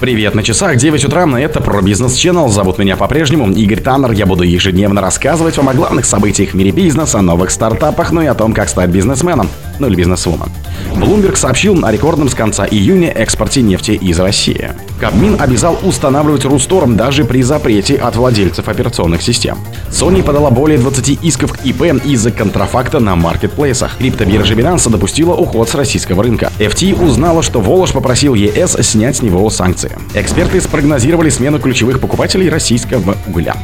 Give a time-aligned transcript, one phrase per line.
[0.00, 2.48] Привет, на часах 9 утра, это про бизнес Channel.
[2.48, 4.12] Зовут меня по-прежнему Игорь Таннер.
[4.12, 8.22] Я буду ежедневно рассказывать вам о главных событиях в мире бизнеса, о новых стартапах, ну
[8.22, 9.50] и о том, как стать бизнесменом,
[9.80, 10.50] ну или бизнесвумен.
[10.94, 14.70] Bloomberg сообщил о рекордном с конца июня экспорте нефти из России.
[15.00, 19.58] Кабмин обязал устанавливать Русторм даже при запрете от владельцев операционных систем.
[19.90, 23.96] Sony подала более 20 исков к ИП из-за контрафакта на маркетплейсах.
[23.96, 26.52] Криптобиржа Binance допустила уход с российского рынка.
[26.58, 29.92] FT узнала, что Волож попросил ЕС снять с него санкции.
[30.14, 33.56] Эксперты спрогнозировали смену ключевых покупателей российского угля.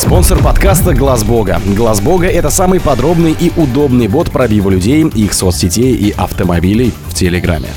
[0.00, 1.60] Спонсор подкаста Глаз Бога.
[1.76, 7.12] Глаз Бога это самый подробный и удобный бот пробива людей, их соцсетей и автомобилей в
[7.12, 7.68] Телеграме.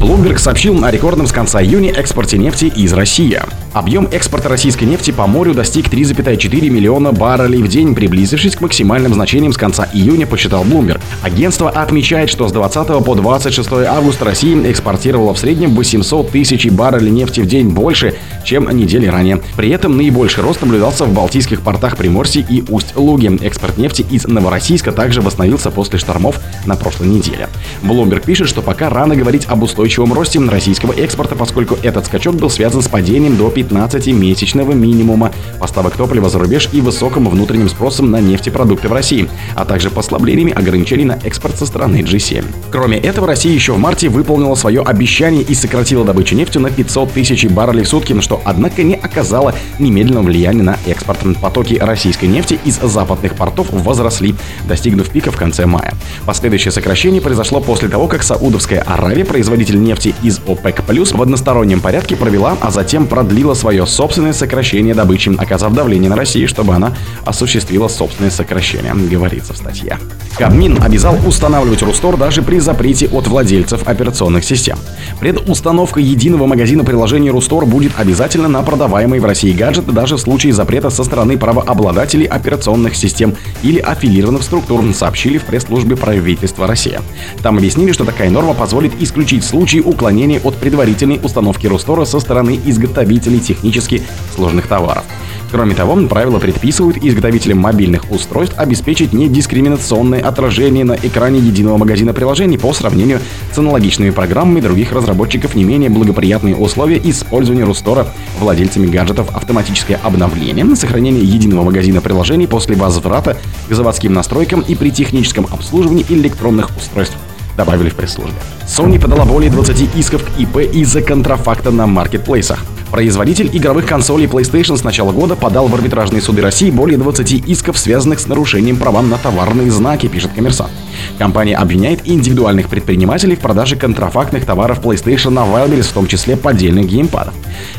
[0.00, 3.38] Bloomberg сообщил о рекордном с конца июня экспорте нефти из России.
[3.72, 9.14] Объем экспорта российской нефти по морю достиг 3,4 миллиона баррелей в день, приблизившись к максимальным
[9.14, 11.00] значениям с конца июня, посчитал Bloomberg.
[11.22, 17.12] Агентство отмечает, что с 20 по 26 августа Россия экспортировала в среднем 800 тысяч баррелей
[17.12, 18.14] нефти в день больше,
[18.44, 19.40] чем недели ранее.
[19.56, 23.38] При этом наибольший рост наблюдался в балтийских портах Приморья и Усть-Луги.
[23.44, 27.48] Экспорт нефти из Новороссийска также восстановился после штормов на прошлой неделе.
[27.82, 32.50] Bloomberg пишет, что пока рано говорить об устойчивом росте российского экспорта, поскольку этот скачок был
[32.50, 38.20] связан с падением до 15-месячного минимума поставок топлива за рубеж и высоким внутренним спросом на
[38.20, 42.44] нефтепродукты в России, а также послаблениями ограничений на экспорт со стороны G7.
[42.70, 47.12] Кроме этого, Россия еще в марте выполнила свое обещание и сократила добычу нефти на 500
[47.12, 51.20] тысяч баррелей в сутки, что, однако, не оказало немедленного влияния на экспорт.
[51.40, 54.34] Потоки российской нефти из западных портов возросли,
[54.66, 55.94] достигнув пика в конце мая.
[56.24, 62.16] Последующее сокращение произошло после того, как Саудовская Аравия, производитель нефти из ОПЕК+, в одностороннем порядке
[62.16, 66.92] провела, а затем продлила осуществила свое собственное сокращение добычи, оказав давление на Россию, чтобы она
[67.24, 69.98] осуществила собственное сокращение, говорится в статье.
[70.36, 74.78] Кабмин обязал устанавливать Рустор даже при запрете от владельцев операционных систем.
[75.20, 80.52] Предустановка единого магазина приложений Рустор будет обязательно на продаваемые в России гаджеты даже в случае
[80.52, 86.98] запрета со стороны правообладателей операционных систем или аффилированных структур, сообщили в пресс-службе правительства России.
[87.42, 92.58] Там объяснили, что такая норма позволит исключить случаи уклонения от предварительной установки Рустора со стороны
[92.64, 94.02] изготовителей технически
[94.34, 95.04] сложных товаров.
[95.50, 102.58] Кроме того, правила предписывают изготовителям мобильных устройств обеспечить недискриминационное отражение на экране единого магазина приложений
[102.58, 103.20] по сравнению
[103.52, 108.06] с аналогичными программами других разработчиков не менее благоприятные условия использования Рустора
[108.38, 113.36] владельцами гаджетов, автоматическое обновление, сохранение единого магазина приложений после возврата
[113.68, 117.16] к заводским настройкам и при техническом обслуживании электронных устройств
[117.56, 118.36] добавили в пресс-службе.
[118.70, 122.64] Sony подала более 20 исков к ИП из-за контрафакта на маркетплейсах.
[122.90, 127.78] Производитель игровых консолей PlayStation с начала года подал в арбитражные суды России более 20 исков,
[127.78, 130.70] связанных с нарушением права на товарные знаки, пишет коммерсант.
[131.16, 136.86] Компания обвиняет индивидуальных предпринимателей в продаже контрафактных товаров PlayStation на Wildberries, в том числе поддельных
[136.86, 137.34] геймпадов.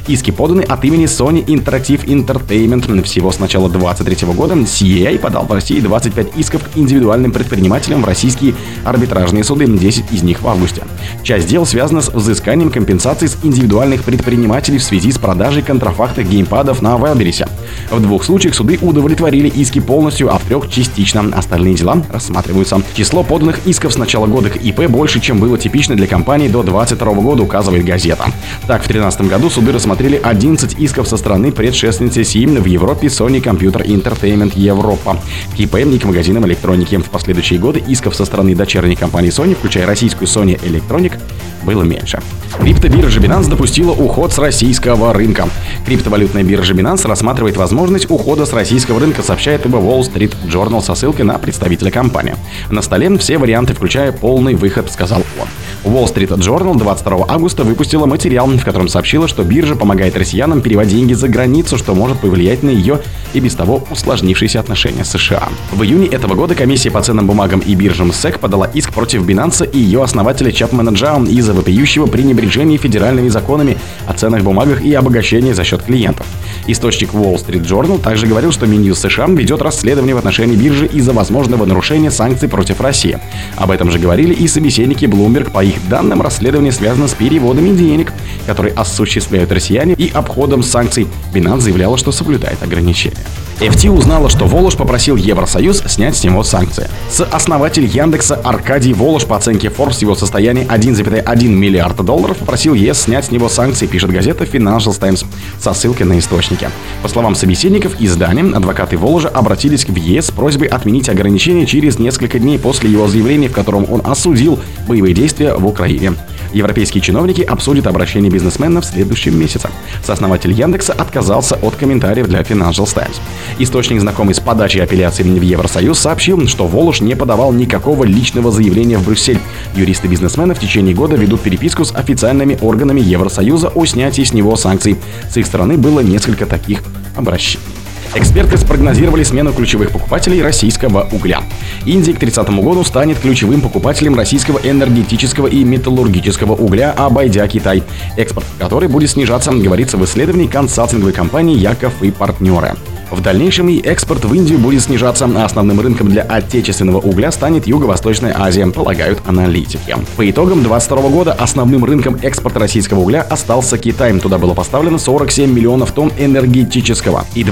[0.08, 3.04] Иски поданы от имени Sony Interactive Entertainment.
[3.04, 8.06] Всего с начала 2023 года CEA подал в России 25 исков к индивидуальным предпринимателям в
[8.06, 10.81] российские арбитражные суды, 10 из них в августе.
[11.24, 16.82] Часть дел связана с взысканием компенсаций с индивидуальных предпринимателей в связи с продажей контрафактных геймпадов
[16.82, 17.48] на Wildberries.
[17.90, 21.26] В двух случаях суды удовлетворили иски полностью, а в трех частично.
[21.36, 22.82] Остальные дела рассматриваются.
[22.96, 26.64] Число поданных исков с начала года к ИП больше, чем было типично для компании до
[26.64, 28.26] 2022 года, указывает газета.
[28.68, 33.42] Так, в 2013 году суды рассмотрели 11 исков со стороны предшественницы СИМ в Европе Sony
[33.42, 35.18] Computer Entertainment Европа
[35.56, 36.98] к ИП и к магазинам электроники.
[36.98, 41.20] В последующие годы исков со стороны дочерней компании Sony, включая российскую Sony Electronic,
[41.64, 42.20] было меньше.
[42.60, 45.48] Криптобиржа Binance допустила уход с российского рынка.
[45.86, 50.96] Криптовалютная биржа Binance рассматривает возможность ухода с российского рынка, сообщает об Wall Street Journal со
[50.96, 52.36] ссылкой на представителя компании.
[52.70, 55.48] На столе все варианты, включая полный выход, сказал он.
[55.84, 60.92] Wall Street Journal 22 августа выпустила материал, в котором сообщила, что биржа помогает россиянам переводить
[60.92, 63.00] деньги за границу, что может повлиять на ее
[63.34, 65.50] и без того усложнившиеся отношения с США.
[65.72, 69.68] В июне этого года комиссия по ценным бумагам и биржам SEC подала иск против Binance
[69.72, 75.56] и ее основателя Чапмана Джаун из-за вопиющего пренебрежения федеральными законами о ценных бумагах и обогащения
[75.56, 76.28] за счет клиентов.
[76.68, 81.14] Источник Wall Street Journal также говорил, что Минюс США ведет расследование в отношении биржи из-за
[81.14, 83.18] возможного нарушения санкций против России.
[83.56, 85.50] Об этом же говорили и собеседники Bloomberg.
[85.52, 88.14] По их данным, расследование связано с переводами денег,
[88.46, 91.08] которые осуществляют россияне, и обходом санкций.
[91.34, 93.18] Binance заявляла, что соблюдает ограничения.
[93.62, 96.90] FT узнала, что Волош попросил Евросоюз снять с него санкции.
[97.12, 103.02] С основатель Яндекса Аркадий Волош по оценке Forbes его состояние 1,1 миллиарда долларов попросил ЕС
[103.02, 105.26] снять с него санкции, пишет газета Financial Times
[105.60, 106.72] со ссылкой на источники.
[107.04, 112.40] По словам собеседников издания, адвокаты Воложа обратились в ЕС с просьбой отменить ограничения через несколько
[112.40, 116.14] дней после его заявления, в котором он осудил боевые действия в Украине.
[116.54, 119.70] Европейские чиновники обсудят обращение бизнесмена в следующем месяце.
[120.04, 123.22] Сооснователь Яндекса отказался от комментариев для Financial Times.
[123.60, 128.98] Источник, знакомый с подачей апелляции в Евросоюз, сообщил, что Волош не подавал никакого личного заявления
[128.98, 129.40] в Брюссель.
[129.76, 134.56] Юристы бизнесмена в течение года ведут переписку с официальными органами Евросоюза о снятии с него
[134.56, 134.98] санкций.
[135.30, 136.84] С их стороны было несколько таких
[137.16, 137.81] обращений.
[138.14, 141.42] Эксперты спрогнозировали смену ключевых покупателей российского угля.
[141.86, 147.84] Индия к 30 году станет ключевым покупателем российского энергетического и металлургического угля, обойдя Китай,
[148.18, 152.76] экспорт который будет снижаться, говорится в исследовании консалтинговой компании Яков и партнеры.
[153.12, 157.68] В дальнейшем и экспорт в Индию будет снижаться, а основным рынком для отечественного угля станет
[157.68, 159.98] Юго-Восточная Азия, полагают аналитики.
[160.16, 164.18] По итогам 2022 года основным рынком экспорта российского угля остался Китай.
[164.18, 167.44] Туда было поставлено 47 миллионов тонн энергетического и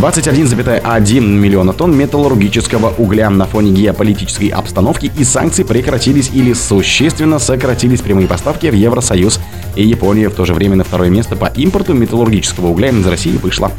[0.50, 3.30] 21,1 миллиона тонн металлургического угля.
[3.30, 9.40] На фоне геополитической обстановки и санкций прекратились или существенно сократились прямые поставки в Евросоюз.
[9.75, 13.38] И Япония в то же время на второе место по импорту металлургического угля из России
[13.38, 13.72] вышла.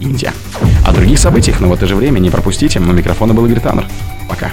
[0.00, 0.32] Индия.
[0.86, 2.80] О других событиях, но в это же время не пропустите.
[2.80, 3.86] У микрофона был Игорь Таннер.
[4.28, 4.50] Пока.